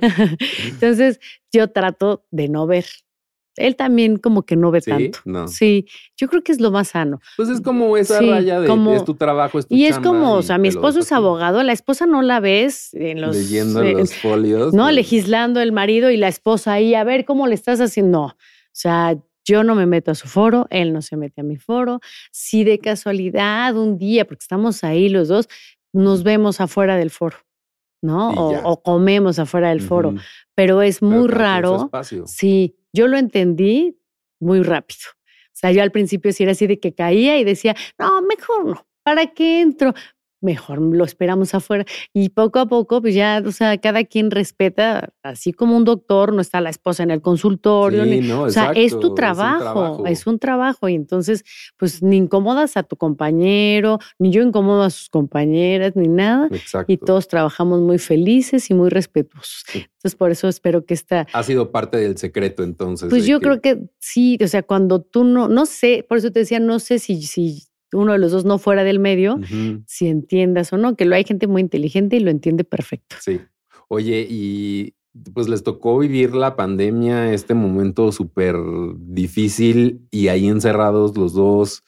[0.66, 1.20] Entonces,
[1.52, 2.86] yo trato de no ver.
[3.56, 5.18] Él también como que no ve tanto.
[5.48, 7.20] Sí, yo creo que es lo más sano.
[7.36, 10.42] Pues es como esa raya de es tu trabajo, es tu Y es como, o
[10.42, 13.36] sea, mi esposo es abogado, la esposa no la ves en los...
[13.36, 14.72] Leyendo los folios.
[14.72, 18.10] No, legislando el marido y la esposa ahí, a ver cómo le estás haciendo.
[18.10, 18.36] No, o
[18.72, 22.00] sea, yo no me meto a su foro, él no se mete a mi foro.
[22.30, 25.48] Si de casualidad un día, porque estamos ahí los dos,
[25.92, 27.38] nos vemos afuera del foro.
[28.02, 28.30] ¿no?
[28.30, 30.14] O, comemos afuera del foro.
[30.54, 31.90] Pero es muy raro.
[32.26, 33.98] Sí, yo lo entendí
[34.40, 35.00] muy rápido.
[35.48, 38.64] O sea, yo al principio sí era así de que caía y decía, no, mejor
[38.64, 39.92] no, ¿para qué entro?
[40.40, 41.84] Mejor lo esperamos afuera.
[42.12, 46.32] Y poco a poco, pues ya, o sea, cada quien respeta, así como un doctor,
[46.32, 48.04] no está la esposa en el consultorio.
[48.42, 51.44] o sea, es tu trabajo, es un trabajo, Y entonces,
[51.76, 56.48] pues ni incomodas a tu compañero, ni yo incomodo a sus compañeras, ni nada.
[56.86, 59.64] Y todos trabajamos muy felices y muy respetuosos.
[59.74, 61.26] Entonces, por eso espero que esta...
[61.32, 63.10] Ha sido parte del secreto, entonces.
[63.10, 66.40] Pues yo creo que sí, o sea, cuando tú no, no sé, por eso te
[66.40, 69.38] decía, no sé si, si uno de los dos no fuera del medio,
[69.86, 73.16] si entiendas o no, que lo hay gente muy inteligente y lo entiende perfecto.
[73.20, 73.40] Sí.
[73.88, 74.94] Oye, y
[75.34, 78.56] pues les tocó vivir la pandemia, este momento súper
[78.98, 81.82] difícil y ahí encerrados los dos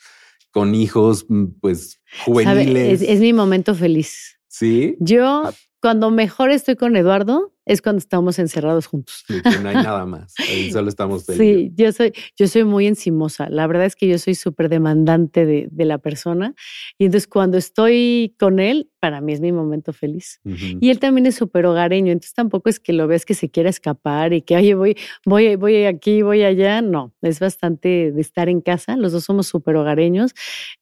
[0.50, 3.02] con hijos, mm, pues juveniles.
[3.02, 4.38] Es, es, mi momento feliz.
[4.48, 4.96] Sí.
[5.00, 5.54] Yo, ah.
[5.80, 9.25] cuando mejor estoy con Eduardo, es cuando estamos encerrados juntos.
[9.62, 11.25] no hay nada más, ahí solo estamos.
[11.25, 13.48] Sí, yo soy, yo soy muy encimosa.
[13.48, 16.55] La verdad es que yo soy súper demandante de, de, la persona.
[16.98, 20.40] Y entonces cuando estoy con él, para mí es mi momento feliz.
[20.44, 23.68] Y él también es súper hogareño, entonces tampoco es que lo veas que se quiera
[23.68, 26.82] escapar y que, oye, voy, voy, voy aquí, voy allá.
[26.82, 28.96] No, es bastante de estar en casa.
[28.96, 30.34] Los dos somos súper hogareños.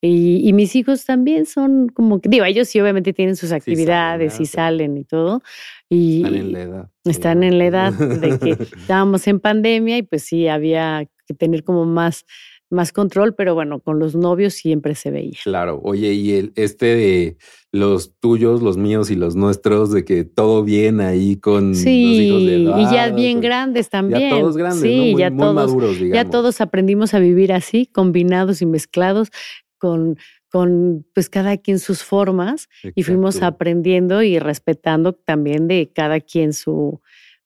[0.02, 4.44] Y, y, mis hijos también son como, digo, ellos sí obviamente tienen sus actividades y
[4.44, 5.40] salen y todo
[5.88, 6.90] y están en la edad.
[7.04, 11.64] Están en la edad de que estábamos en pandemia y pues sí, había que tener
[11.64, 12.26] como más,
[12.70, 15.38] más control, pero bueno, con los novios siempre se veía.
[15.42, 17.36] Claro, oye, y el, este de
[17.72, 22.44] los tuyos, los míos y los nuestros, de que todo bien ahí con los hijos
[22.46, 24.30] de edad, Y ya bien grandes también.
[24.30, 26.14] Ya todos grandes, sí, ya todos, maduros, digamos.
[26.14, 29.30] Ya todos aprendimos a vivir así, combinados y mezclados
[29.78, 30.16] con
[30.50, 36.52] con pues cada quien sus formas y fuimos aprendiendo y respetando también de cada quien
[36.52, 37.00] su...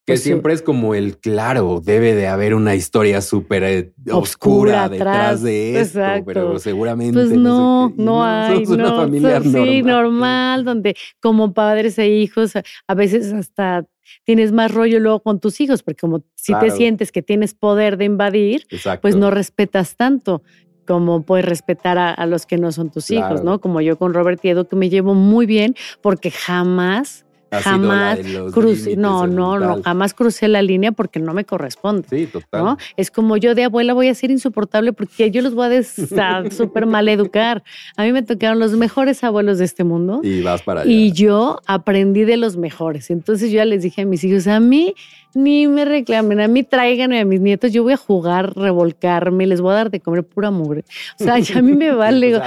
[0.07, 4.87] Que pues, siempre es como el claro, debe de haber una historia súper eh, oscura,
[4.90, 9.67] detrás de esto, pero seguramente pues no, no, hay, una familia normal.
[9.67, 13.87] Sí, normal, donde como padres e hijos a veces hasta
[14.25, 17.97] tienes más rollo luego con tus hijos, porque como si te sientes que tienes poder
[17.97, 18.67] de invadir,
[19.01, 20.43] pues no respetas tanto
[20.87, 23.61] como puedes respetar a, los que no son tus hijos, ¿no?
[23.61, 27.23] Como yo con Robert Edu, que me llevo muy bien porque jamás
[27.62, 28.19] jamás
[28.53, 32.09] crucé, no, no, no, jamás crucé la línea porque no me corresponde.
[32.09, 32.77] Sí, total.
[32.97, 35.77] Es como yo de abuela voy a ser insoportable porque yo los voy
[36.19, 37.62] a súper mal educar.
[37.97, 40.21] A mí me tocaron los mejores abuelos de este mundo.
[40.23, 40.90] Y vas para allá.
[40.90, 43.11] Y yo aprendí de los mejores.
[43.11, 44.95] Entonces yo ya les dije a mis hijos, a mí
[45.35, 49.61] ni me reclamen, a mí tráiganme a mis nietos, yo voy a jugar, revolcarme, les
[49.61, 50.85] voy a dar de comer pura mugre.
[51.20, 52.40] O sea, ya a mí me vale.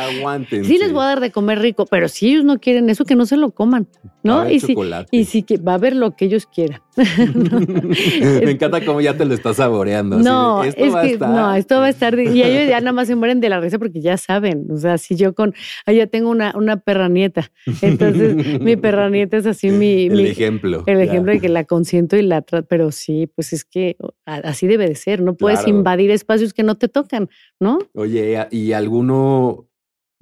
[0.50, 3.16] Sí les voy a dar de comer rico, pero si ellos no quieren eso, que
[3.16, 3.88] no se lo coman,
[4.24, 4.50] ¿no?
[4.50, 4.76] Y si,
[5.12, 6.82] y si que va a haber lo que ellos quieran.
[6.98, 10.18] me encanta cómo ya te lo estás saboreando.
[10.20, 11.30] No, esto es va que, a estar...
[11.30, 13.78] no, esto va a estar, y ellos ya nada más se mueren de la risa
[13.80, 15.54] porque ya saben, o sea, si yo con,
[15.86, 20.08] ya tengo una, una perra nieta, entonces mi perra nieta es así mi...
[20.08, 20.84] El ejemplo.
[20.86, 24.68] El ejemplo de que la consiento y la trato, pero sí, pues es que así
[24.68, 27.28] debe de ser, no puedes invadir espacios que no te tocan,
[27.60, 27.80] ¿no?
[27.96, 29.68] Oye, y alguno,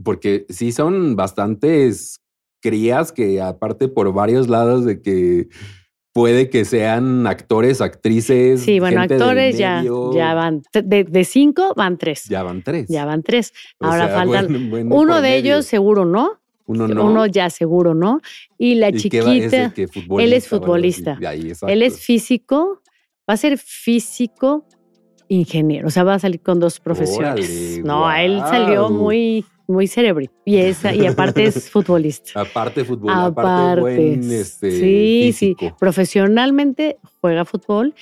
[0.02, 2.22] porque sí son bastantes
[2.62, 5.50] crías que aparte por varios lados de que
[6.14, 8.62] puede que sean actores, actrices.
[8.62, 12.24] Sí, bueno, actores ya, ya van, de, cinco van tres.
[12.30, 12.88] Ya van tres.
[12.88, 13.52] Ya van tres.
[13.82, 17.06] Ahora faltan, uno de ellos seguro no, uno no.
[17.06, 18.22] Uno ya seguro, ¿no?
[18.58, 19.74] Y la chiquita,
[20.20, 21.20] él es futbolista.
[21.68, 22.82] él es físico,
[23.30, 24.66] va a ser físico
[25.28, 27.82] ingeniero, o sea, va a salir con dos profesiones.
[27.84, 32.42] no, él salió muy muy cerebro y esa y aparte es futbolista.
[32.42, 37.96] Aparte fútbol, aparte, buen este, sí, sí, profesionalmente juega fútbol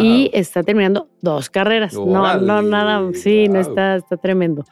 [0.00, 1.94] y está terminando dos carreras.
[1.94, 4.64] no, no nada, sí, no está está tremendo.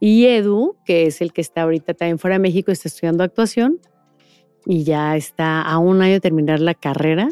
[0.00, 3.78] Y Edu, que es el que está ahorita también fuera de México, está estudiando actuación
[4.64, 7.28] y ya está a un año de terminar la carrera.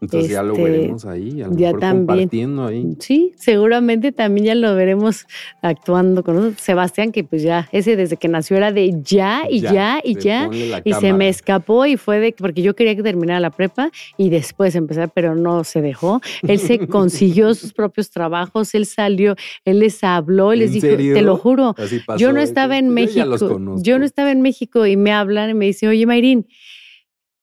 [0.00, 2.96] Entonces ya lo este, veremos ahí, a lo ya también, compartiendo ahí.
[3.00, 5.26] Sí, seguramente también ya lo veremos
[5.60, 6.60] actuando con nosotros.
[6.60, 10.48] Sebastián, que pues ya, ese desde que nació era de ya y ya, y ya.
[10.84, 14.30] Y se me escapó y fue de porque yo quería que terminara la prepa y
[14.30, 16.20] después empezar, pero no se dejó.
[16.42, 19.34] Él se consiguió sus propios trabajos, él salió,
[19.64, 21.74] él les habló, él les dijo, te lo juro,
[22.18, 23.36] yo no estaba en México,
[23.82, 26.46] yo no estaba en México y me hablan y me dicen, oye Mayrín,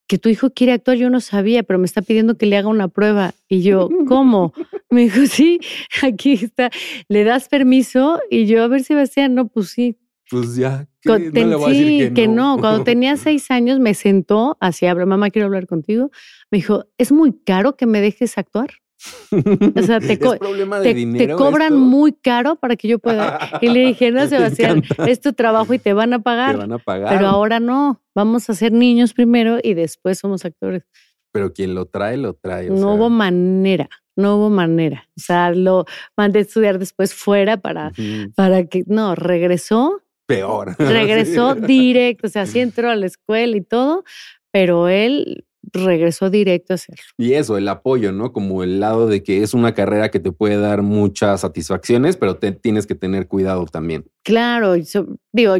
[0.08, 2.68] que tu hijo quiere actuar, yo no sabía, pero me está pidiendo que le haga
[2.68, 3.34] una prueba.
[3.48, 4.54] Y yo, ¿cómo?
[4.90, 5.60] Me dijo, sí,
[6.04, 6.70] aquí está,
[7.08, 8.20] le das permiso.
[8.30, 9.98] Y yo, a ver, Sebastián, no, pues sí.
[10.30, 12.58] Pues ya, sí, que no.
[12.58, 16.12] Cuando tenía seis años me sentó, así, mamá, quiero hablar contigo.
[16.50, 18.70] Me dijo, es muy caro que me dejes actuar.
[19.76, 20.18] O sea, te,
[21.18, 23.60] te, cobran muy caro para que yo pueda.
[23.62, 26.54] Y le dije, no, Sebastián, es tu trabajo y te van a pagar.
[26.54, 27.16] Te van a pagar.
[27.16, 28.02] Pero ahora no.
[28.16, 30.84] Vamos a ser niños primero y después somos actores.
[31.32, 32.70] Pero quien lo trae, lo trae.
[32.70, 35.10] no hubo manera, no hubo manera.
[35.18, 37.92] O sea, lo mandé a estudiar después fuera para,
[38.36, 38.84] para que.
[38.88, 40.02] No, regresó.
[40.28, 40.76] Peor.
[40.80, 42.28] Regresó directo.
[42.28, 44.06] O sea, sí entró a la escuela y todo,
[44.52, 47.04] pero él regresó directo a hacerlo.
[47.18, 48.32] Y eso, el apoyo, ¿no?
[48.34, 52.38] Como el lado de que es una carrera que te puede dar muchas satisfacciones, pero
[52.38, 54.06] te, tienes que tener cuidado también.
[54.24, 54.76] Claro,
[55.32, 55.56] digo,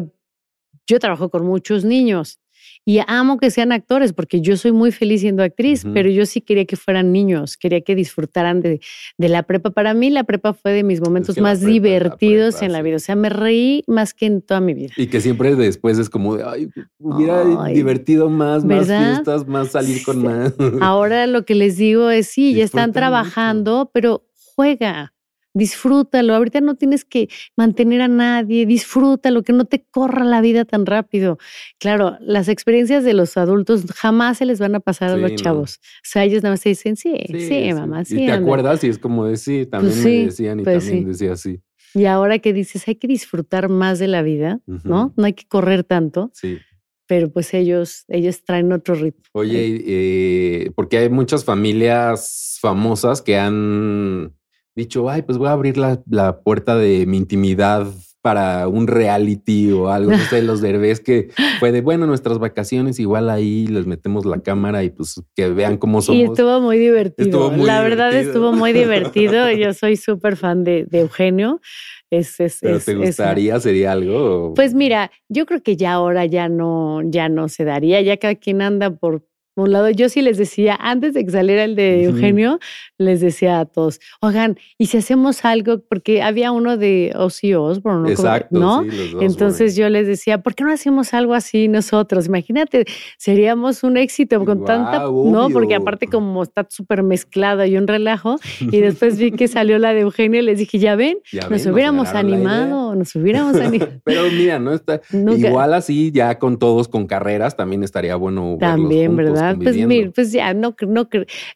[0.88, 2.40] yo trabajo con muchos niños
[2.86, 6.40] y amo que sean actores porque yo soy muy feliz siendo actriz, pero yo sí
[6.40, 8.80] quería que fueran niños, quería que disfrutaran de,
[9.18, 9.72] la prepa.
[9.72, 12.98] Para mí la prepa fue de mis momentos más divertidos en la vida.
[12.98, 14.94] O sea, me reí más que en toda mi vida.
[14.98, 16.70] Y que siempre después es como de, ay,
[17.00, 20.54] hubiera divertido más, más fiestas, más salir con más.
[20.80, 25.15] Ahora lo que les digo es, sí, ya están trabajando, pero juega
[25.56, 26.36] disfrútalo.
[26.36, 30.86] Ahorita no tienes que mantener a nadie, disfrútalo, que no te corra la vida tan
[30.86, 31.40] rápido.
[31.80, 35.80] Claro, las experiencias de los adultos jamás se les van a pasar a los chavos.
[35.82, 38.22] O sea, ellos nada más se dicen, sí, sí, mamá, sí.
[38.22, 41.08] Y te acuerdas y es como de sí, también pues me decían y pues también
[41.08, 41.62] decía así.
[41.94, 45.14] Y ahora que dices, hay que disfrutar más de la vida, ¿no?
[45.16, 46.30] No hay que correr tanto.
[46.34, 46.60] Sí
[47.08, 49.24] pero pues ellos, ellos traen otro ritmo.
[49.34, 54.35] Oye, eh, porque hay muchas familias famosas que han
[54.76, 57.88] dicho, ay, pues voy a abrir la, la puerta de mi intimidad
[58.26, 62.98] para un reality o algo, no sé, los derbés que fue de, bueno, nuestras vacaciones,
[62.98, 66.20] igual ahí les metemos la cámara y pues que vean cómo somos.
[66.20, 67.56] Y estuvo muy divertido.
[67.56, 69.52] la verdad estuvo muy divertido.
[69.52, 71.62] Yo soy súper fan de, de, Eugenio.
[72.10, 73.60] Es, es, ¿Pero te gustaría?
[73.60, 74.56] ¿Sería algo?
[74.56, 78.02] Pues mira, yo creo que ya ahora ya no, ya no se daría.
[78.02, 79.24] Ya cada quien anda por
[79.56, 82.60] un lado, yo sí les decía, antes de que saliera el de Eugenio,
[82.98, 85.80] les decía a todos, oigan, ¿y si hacemos algo?
[85.88, 88.10] Porque había uno de Ozzy Osbourne, ¿no?
[88.10, 88.84] Exacto, ¿no?
[89.22, 92.28] Entonces yo les decía, ¿por qué no hacemos algo así nosotros?
[92.28, 92.86] Imagínate,
[93.18, 95.50] seríamos un éxito con tanta, ¿no?
[95.50, 99.94] Porque aparte como está súper mezclado y un relajo, y después vi que salió la
[99.94, 101.18] de Eugenio y les dije, ya ven,
[101.50, 103.92] nos hubiéramos animado, nos hubiéramos animado.
[104.04, 108.58] Pero mira, no está, igual así ya con todos con carreras también estaría bueno.
[108.60, 109.45] También, ¿verdad?
[109.54, 111.10] Pues mira, pues ya no, no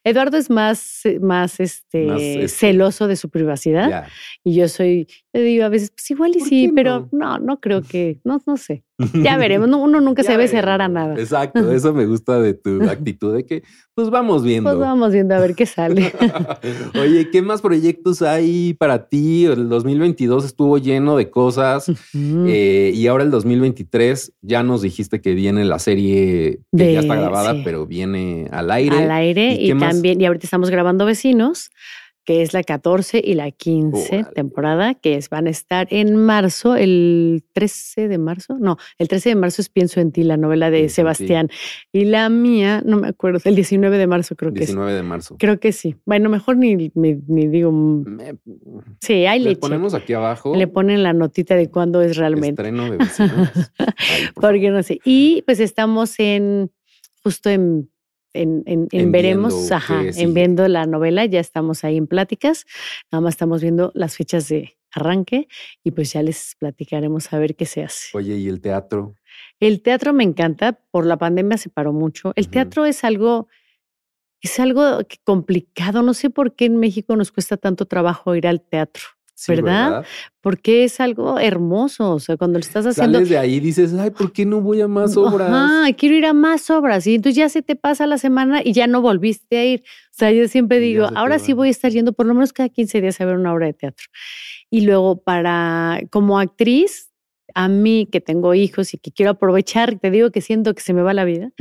[0.04, 4.08] Eduardo es más, más este, este celoso de su privacidad
[4.44, 7.82] y yo soy, le digo a veces, pues igual y sí, pero no, no creo
[7.82, 8.84] que, no, no sé.
[9.14, 11.16] Ya veremos, uno nunca se debe cerrar a nada.
[11.18, 13.64] Exacto, eso me gusta de tu actitud de que,
[13.96, 14.70] pues vamos viendo.
[14.70, 16.12] Pues vamos viendo a ver qué sale.
[17.00, 19.46] Oye, ¿qué más proyectos hay para ti?
[19.46, 25.34] El 2022 estuvo lleno de cosas eh, y ahora el 2023 ya nos dijiste que
[25.34, 28.98] viene la serie que ya está grabada, pero viene al aire.
[28.98, 31.70] Al aire y, también, y ahorita estamos grabando Vecinos
[32.30, 36.76] que es la 14 y la 15 temporada, que es, van a estar en marzo,
[36.76, 40.70] el 13 de marzo, no, el 13 de marzo es Pienso en ti, la novela
[40.70, 41.50] de Sebastián.
[41.92, 45.38] Y la mía, no me acuerdo, el 19 de marzo creo que 19 de marzo.
[45.40, 45.96] Creo que sí.
[46.06, 47.74] Bueno, mejor ni, ni, digo...
[49.02, 50.56] sí, ahí le ponemos aquí abajo.
[50.56, 52.62] Le ponen la notita de cuándo es realmente.
[52.62, 53.50] Estreno de vecinos.
[54.36, 55.00] Porque no sé.
[55.04, 56.70] Y pues estamos en,
[57.24, 57.90] justo en
[58.34, 62.66] en, en, veremos, ajá, en viendo la novela, ya estamos ahí en pláticas,
[63.12, 65.48] nada más estamos viendo las fechas de arranque
[65.84, 68.16] y pues ya les platicaremos a ver qué se hace.
[68.18, 69.16] Oye, ¿y el teatro?
[69.60, 72.34] El teatro me encanta, por la pandemia se paró mucho.
[72.36, 73.48] El teatro es algo,
[74.42, 78.62] es algo complicado, no sé por qué en México nos cuesta tanto trabajo ir al
[78.62, 79.04] teatro.
[79.48, 80.06] ¿Verdad?
[80.42, 83.20] Porque es algo hermoso, o sea, cuando lo estás haciendo...
[83.20, 85.50] Sales de ahí dices, ay, ¿por qué no voy a más obras?
[85.52, 88.74] Ah, quiero ir a más obras, y entonces ya se te pasa la semana y
[88.74, 89.84] ya no volviste a ir.
[90.12, 92.70] O sea, yo siempre digo, ahora sí voy a estar yendo por lo menos cada
[92.70, 94.08] 15 días a ver una obra de teatro.
[94.70, 97.12] Y luego para, como actriz,
[97.56, 100.94] a mí que tengo hijos y que quiero aprovechar, te digo que siento que se
[100.94, 101.52] me va la vida,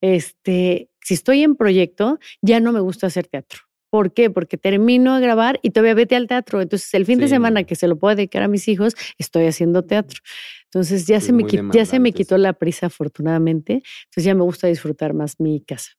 [0.00, 3.60] este, si estoy en proyecto, ya no me gusta hacer teatro.
[3.90, 4.30] ¿Por qué?
[4.30, 6.62] Porque termino de grabar y todavía vete al teatro.
[6.62, 9.82] Entonces, el fin de semana que se lo puedo dedicar a mis hijos, estoy haciendo
[9.82, 10.20] teatro.
[10.66, 13.82] Entonces, ya, se, me, ya se me quitó la prisa, afortunadamente.
[14.04, 15.90] Entonces, ya me gusta disfrutar más mi casa.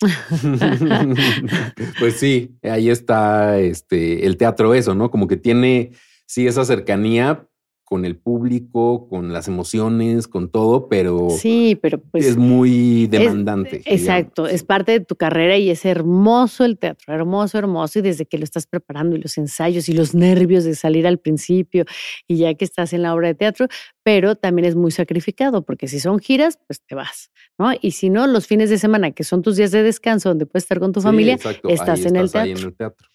[2.00, 5.10] pues sí, ahí está este, el teatro, eso, ¿no?
[5.10, 5.92] Como que tiene,
[6.26, 7.46] sí, esa cercanía,
[7.84, 13.82] con el público, con las emociones, con todo, pero sí, pero pues es muy demandante.
[13.84, 18.24] exacto, es parte de tu carrera y es hermoso el teatro, hermoso, hermoso y desde
[18.24, 21.84] que lo estás preparando y los ensayos y los nervios de salir al principio
[22.26, 23.68] y ya que estás en la obra de teatro,
[24.02, 27.72] pero también es muy sacrificado porque si son giras, pues te vas, ¿no?
[27.80, 30.64] Y si no, los fines de semana que son tus días de descanso donde puedes
[30.64, 32.50] estar con tu familia, estás, en, el teatro.
[32.50, 33.08] en el teatro.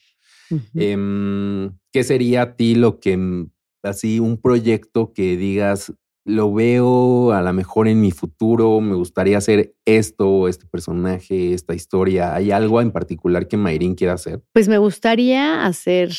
[1.91, 3.47] ¿Qué sería a ti lo que
[3.83, 5.93] así un proyecto que digas,
[6.25, 11.73] lo veo a lo mejor en mi futuro, me gustaría hacer esto, este personaje, esta
[11.73, 12.35] historia.
[12.35, 14.41] ¿Hay algo en particular que Mayrin quiera hacer?
[14.53, 16.11] Pues me gustaría hacer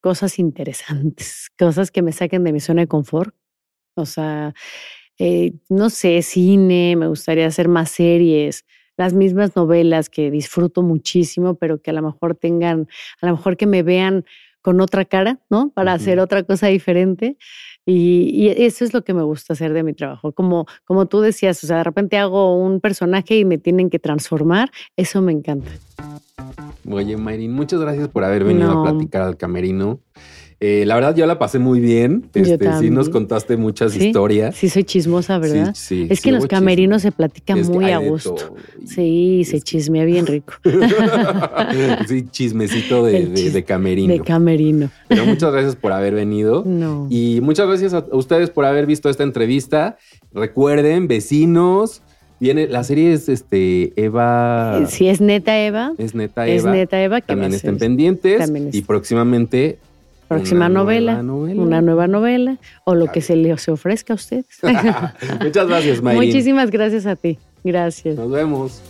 [0.00, 3.34] cosas interesantes, cosas que me saquen de mi zona de confort.
[3.94, 4.54] O sea,
[5.18, 8.64] eh, no sé, cine, me gustaría hacer más series,
[8.96, 12.88] las mismas novelas que disfruto muchísimo, pero que a lo mejor tengan,
[13.20, 14.24] a lo mejor que me vean
[14.62, 15.70] con otra cara, ¿no?
[15.70, 17.36] Para hacer otra cosa diferente.
[17.84, 20.32] Y, eso es lo que me gusta hacer de mi trabajo.
[20.32, 23.98] Como, como tú decías, o sea, de repente hago un personaje y me tienen que
[23.98, 25.70] transformar, eso me encanta.
[26.88, 30.00] Oye, Mayrin, muchas gracias por haber venido a platicar al camerino.
[30.64, 32.30] Eh, la verdad, yo la pasé muy bien.
[32.34, 34.54] Este, sí, nos contaste muchas historias.
[34.54, 35.72] Sí, soy chismosa, ¿verdad?
[35.74, 38.54] Sí, es que en los camerinos se platican muy a gusto.
[38.86, 40.54] Sí, se chismea bien rico.
[42.06, 44.12] sí, chismecito de, camerino.
[44.12, 44.88] De camerino.
[45.08, 46.62] Pero muchas gracias por haber venido.
[46.64, 47.08] No.
[47.10, 49.98] Y muchas gracias a ustedes por haber visto esta entrevista.
[50.32, 52.02] Recuerden, vecinos.
[52.38, 54.86] Viene, la serie es este Eva.
[54.86, 55.92] Sí, es neta Eva.
[55.98, 56.54] Es neta Eva.
[56.54, 57.20] Es neta Eva.
[57.20, 58.52] Que También estén pendientes.
[58.70, 59.78] Y próximamente
[60.34, 64.46] próxima novela, una nueva novela o lo que se le se ofrezca a ustedes.
[65.42, 66.26] Muchas gracias, Mayrin.
[66.26, 67.38] Muchísimas gracias a ti.
[67.64, 68.16] Gracias.
[68.16, 68.82] Nos vemos.